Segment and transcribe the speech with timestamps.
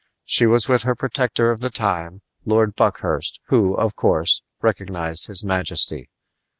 [0.25, 5.43] She was with her protector of the time, Lord Buckhurst, who, of course, recognized his
[5.43, 6.09] majesty.